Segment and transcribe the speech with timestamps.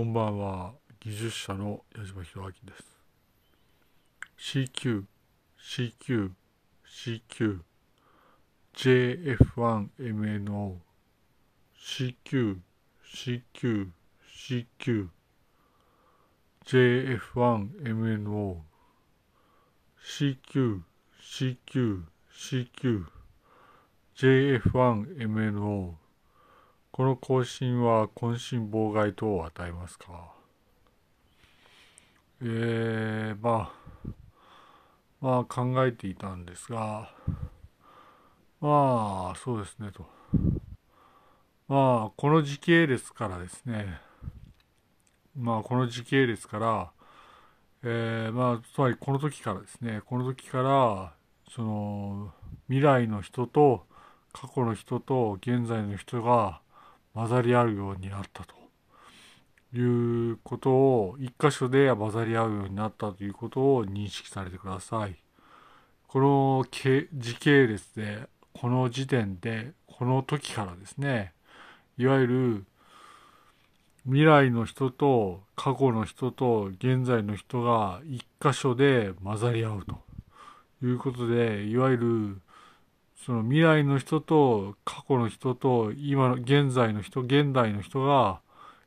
[0.00, 0.72] こんばんは。
[0.98, 2.82] 技術者の矢島博明です。
[4.56, 5.04] CQ、
[5.60, 6.32] CQ、
[6.88, 7.60] CQ、
[8.74, 10.78] JF1MNO、
[11.78, 12.62] CQ、
[13.04, 13.92] CQ、
[14.24, 15.10] CQ、
[16.64, 18.64] JF1MNO、
[20.02, 20.82] CQ、
[21.20, 23.04] CQ、CQ、
[24.16, 26.09] JF1MNO
[27.00, 30.34] この更新は渾身妨害等を与えますか？
[32.42, 33.72] えー、ま
[34.04, 34.08] あ、
[35.22, 37.10] まあ考えていたんですが、
[38.60, 40.04] まあ、そうですねと。
[41.68, 43.98] まあ、この時系列からですね、
[45.34, 46.90] まあ、この時系列から、
[47.82, 51.14] えー、まあ、つまりこの時からですね、この時から、
[51.48, 52.34] その、
[52.68, 53.86] 未来の人と
[54.34, 56.60] 過去の人と現在の人が
[57.14, 58.54] 混ざり合うようになったと
[59.76, 65.16] いうことを一箇所で混ざり合うようになったということを認識されてください。
[66.08, 71.32] この時系列でこの時点でこの時からですね
[71.98, 72.64] いわゆる
[74.06, 80.00] 未来の人と過去の人と現在の人が一箇所で混ざり合うと
[80.84, 82.40] いうことでいわゆる
[83.24, 88.40] その未来の人と過去の人と今の現在の人、現代の人が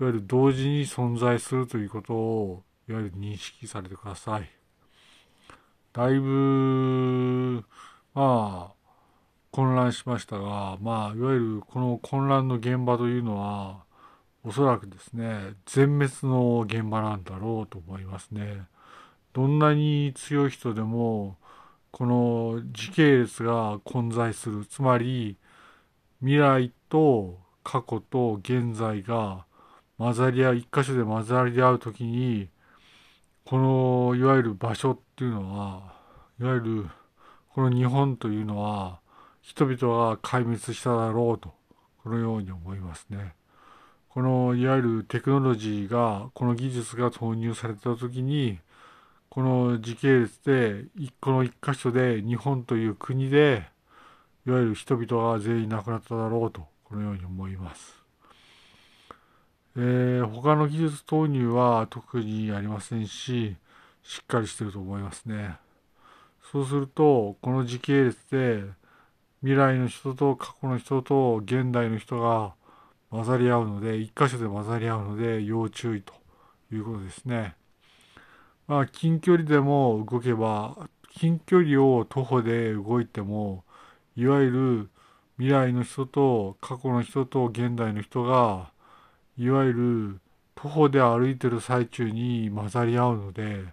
[0.00, 4.50] いわゆる同時に存在するということをいわゆる認識されてください。
[5.92, 7.64] だいぶ、
[8.14, 8.72] まあ、
[9.52, 13.84] 混乱しましたが、まあ、いわゆるこの混乱の現場というのは、
[14.42, 18.62] おそらくですね、全滅の現場なんだろうと思いますね。
[19.32, 21.36] どんなに強い人でも、
[21.94, 25.36] この時系列が混在するつまり
[26.18, 29.46] 未来と過去と現在が
[29.96, 32.48] 混ざり合う一箇所で混ざり合う時に
[33.44, 35.92] このいわゆる場所っていうのは
[36.40, 36.90] いわゆる
[37.54, 38.98] この日本というのは
[39.40, 41.54] 人々が壊滅しただろうと
[42.02, 43.36] このように思いますね。
[44.08, 48.58] このいわゆるテクノロジーがこの技術が投入された時に
[49.34, 50.84] この時系列で
[51.20, 53.64] この一箇所で日本という国で
[54.46, 57.96] いわゆる人々が全員亡くなっただろうとこのように思います。
[59.76, 63.56] えー、他の技術投入は特にありませんし
[64.04, 65.56] しっかりしてると思いますね。
[66.52, 68.62] そうするとこの時系列で
[69.40, 72.54] 未来の人と過去の人と現代の人が
[73.10, 76.14] 混ざり合うので一箇所で混ざり合うので要注意と
[76.72, 77.56] いうことですね。
[78.66, 83.62] まあ、近距離でも動けば、近距離を徒歩で動いても、
[84.16, 84.90] いわゆる
[85.36, 88.70] 未来の人と過去の人と現代の人が、
[89.36, 90.20] いわゆる
[90.54, 93.64] 徒歩で歩いてる最中に混ざり合うので、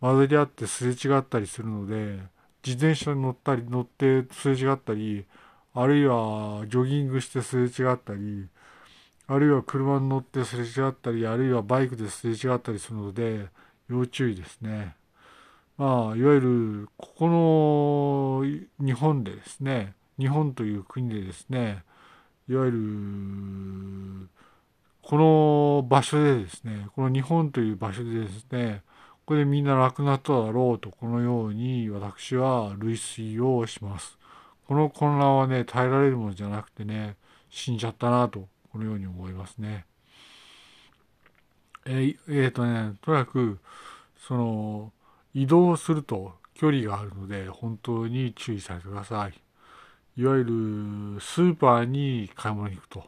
[0.00, 2.20] 混ざり合ってすれ違ったりするので、
[2.64, 5.26] 自転車に乗ったり乗ってすれ違ったり、
[5.74, 8.48] あるいはジョギングしてすれ違ったり、
[9.26, 13.48] あるいは車に乗ってすれ違ったり、あるいはバイクですれ違ったりするので、
[13.88, 14.94] 要注意ですね。
[15.76, 18.42] まあ、いわゆる、ここ
[18.80, 21.84] の日本でですね、日本という国でですね、
[22.48, 24.28] いわゆる、
[25.02, 28.82] この場所でですね、この日本という場所でですね、
[29.26, 34.18] ここでみんな亡くなっただろうと、このように私は類推をします。
[34.66, 37.16] この混乱はね、耐えられるものじゃなくてね、
[37.48, 39.86] 死んじゃったなと、このように思いますね。
[41.90, 43.58] えー、えー、とね、とにかく、
[44.18, 44.92] その、
[45.32, 50.20] 移動すると距離があるので、本当に注意されてください。
[50.20, 53.04] いわゆる、スーパーに買い物に行くと。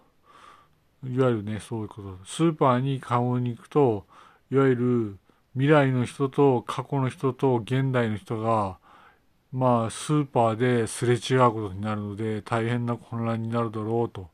[1.04, 2.18] いわゆるね、そういうこと。
[2.24, 4.06] スーパーに買い物に行くと、
[4.50, 5.18] いわゆる、
[5.52, 8.78] 未来の人と過去の人と現代の人が、
[9.52, 14.30] まあ、スーパーですれ違うことになるので、大変な混乱になるだろうと、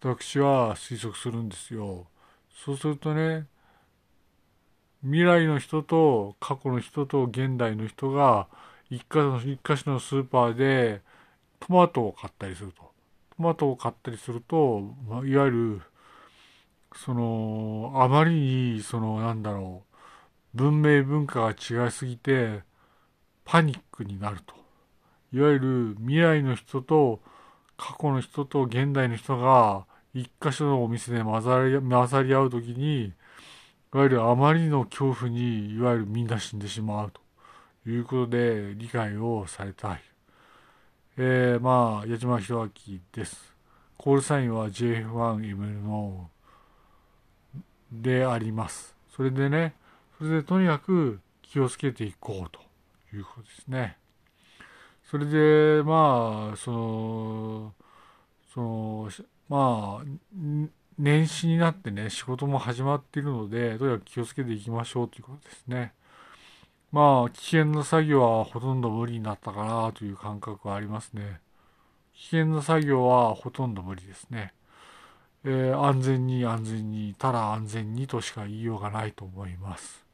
[0.00, 2.06] 私は推測するんですよ。
[2.64, 3.46] そうするとね、
[5.04, 8.48] 未来の人と過去の人と現代の人が
[8.90, 9.06] 一箇
[9.76, 11.02] 所のスーパーで
[11.60, 12.94] トマトを買ったりすると。
[13.36, 15.80] トマトを買ったりすると、まあ、いわゆる、
[16.94, 19.82] その、あまりに、その、なんだろ
[20.54, 22.62] う、文明文化が違いすぎて、
[23.44, 24.54] パニックになると。
[25.32, 27.20] いわゆる未来の人と
[27.76, 29.84] 過去の人と現代の人が
[30.14, 33.12] 一箇所のお店で混ざり混ざり合うときに、
[33.94, 40.02] いわゆるあまりの恐怖にいわゆるみんな死んでしまうということで理解をされたい。
[41.16, 43.54] えー、まあ、矢島弘明です。
[43.96, 46.28] コールサインは JF1M の
[47.92, 48.96] であります。
[49.14, 49.76] それでね、
[50.18, 52.60] それでとにかく気をつけていこうと
[53.16, 53.96] いうことですね。
[55.08, 57.74] それで、まあ、その、
[58.52, 59.08] その、
[59.48, 60.04] まあ、
[60.98, 65.92] 年始になってね、仕事も始まっているので、とにかく気をつけていきましょうということですね。
[66.92, 71.40] まあ、危険な作業はほとんど無理になったかなという感覚はありますね。
[72.14, 74.52] 危険な作業はほとんど無理ですね。
[75.44, 80.04] えー、安全に安全に、ただ安全にとしか言いようがないと思います。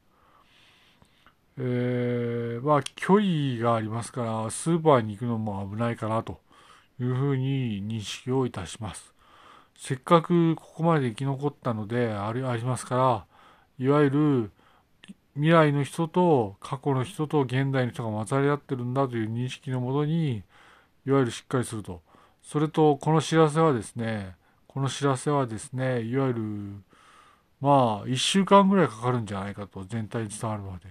[1.57, 6.39] えー、まあ、距離がありますから、スーパーに行くのも危ないかなと
[6.99, 9.13] いうふうに認識をいたします。
[9.81, 13.25] せっかくここまで生き残ったのでありますから、
[13.83, 14.51] いわゆる
[15.33, 20.43] 未来の人と過去の人と現代の人が混ざり合ってるんだという認識のもとに、
[21.07, 21.99] いわゆるしっかりすると。
[22.43, 24.35] それと、この知らせはですね、
[24.67, 26.41] この知らせはですね、いわゆる、
[27.59, 30.83] まあ、1週間ぐらいかかるんじゃないかと、全体に伝わるまで。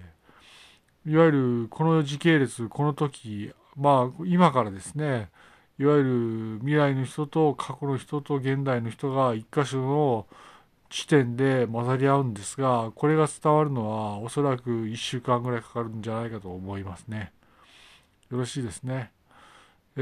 [1.09, 5.29] いわゆる、この時系列、この時、まあ、今からですね、
[5.81, 10.27] いわゆる未来の人と過去の人と現代の人が一箇所の
[10.91, 17.33] 地点で混ざり合うんですが、これが伝わるのはおそらく1週間ぐらいかかるんじゃないかと思いますね。
[18.29, 19.11] よろしいですね。
[19.97, 20.01] え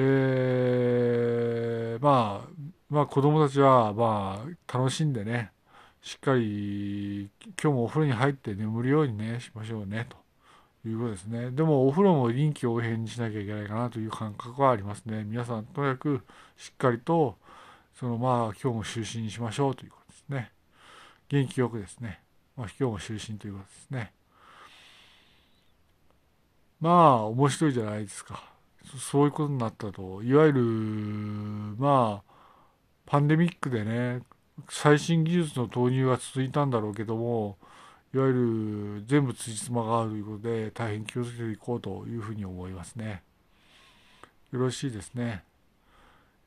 [1.98, 2.50] ー、まあ、
[2.90, 5.54] まあ子供たちはまあ楽しんでね、
[6.02, 7.30] しっかり
[7.64, 10.18] 今日もお風呂に入って眠るようにね、しましょうね、と
[10.88, 11.52] いうことですね。
[11.52, 15.24] でもお風呂も臨機応変にしなきゃいけないかなという感覚はありますね。
[15.26, 16.22] 皆さんとにかく
[16.58, 17.38] しっかりと、
[18.00, 20.52] そのまあ今日も就寝にしましょうということですね。
[21.28, 22.22] 元気よくですね、
[22.56, 24.14] まあ、今日も就寝ということですね。
[26.80, 28.42] まあ、面白いじゃないですか。
[28.98, 30.62] そういうことになったと、いわゆる、
[31.78, 32.34] まあ、
[33.06, 34.22] パンデミックでね、
[34.70, 37.58] 最新技術の投入が続いたんだろうけども、
[38.14, 38.34] いわゆ
[38.98, 43.24] る全部つじつまがあるということで、大変気をつけていこうというふうに思いますね。
[44.52, 45.44] よろしいですね。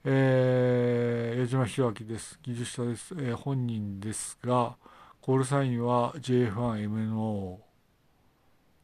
[0.05, 2.41] えー、矢島弘明です。
[2.43, 3.15] 技術者です。
[3.15, 4.77] えー、本人ですが、
[5.21, 7.59] コールサインは JF1MNO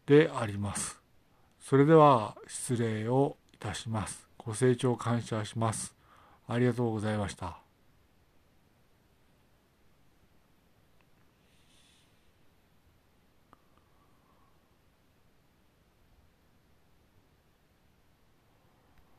[0.07, 1.01] であります。
[1.61, 4.29] それでは失礼をいたします。
[4.39, 5.97] ご清聴感謝します。
[6.47, 7.68] ありがとうございました。